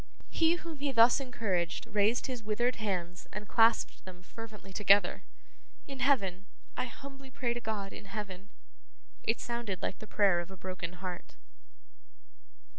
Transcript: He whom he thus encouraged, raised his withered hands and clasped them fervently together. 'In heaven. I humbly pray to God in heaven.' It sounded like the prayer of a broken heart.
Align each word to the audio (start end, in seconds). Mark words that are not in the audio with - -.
He 0.31 0.55
whom 0.55 0.79
he 0.79 0.91
thus 0.91 1.19
encouraged, 1.19 1.85
raised 1.85 2.25
his 2.25 2.41
withered 2.41 2.77
hands 2.77 3.27
and 3.31 3.47
clasped 3.47 4.03
them 4.03 4.23
fervently 4.23 4.73
together. 4.73 5.21
'In 5.87 5.99
heaven. 5.99 6.47
I 6.75 6.85
humbly 6.87 7.29
pray 7.29 7.53
to 7.53 7.61
God 7.61 7.93
in 7.93 8.05
heaven.' 8.05 8.49
It 9.21 9.39
sounded 9.39 9.83
like 9.83 9.99
the 9.99 10.07
prayer 10.07 10.39
of 10.39 10.49
a 10.49 10.57
broken 10.57 10.93
heart. 11.05 11.35